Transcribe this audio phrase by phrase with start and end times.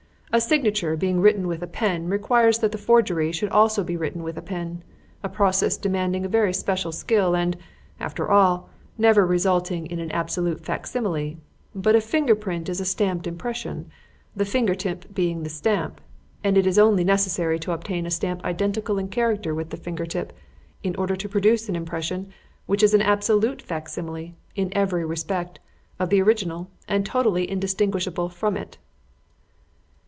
[0.33, 4.23] A signature, being written with a pen, requires that the forgery should also be written
[4.23, 4.81] with a pen,
[5.23, 7.57] a process demanding very special skill and,
[7.99, 11.35] after all, never resulting in an absolute facsimile.
[11.75, 13.91] But a finger print is a stamped impression
[14.33, 15.99] the finger tip being the stamp;
[16.45, 20.05] and it is only necessary to obtain a stamp identical in character with the finger
[20.05, 20.31] tip,
[20.81, 22.31] in order to produce an impression
[22.67, 25.59] which is an absolute facsimile, in every respect,
[25.99, 28.77] of the original, and totally indistinguishable from it."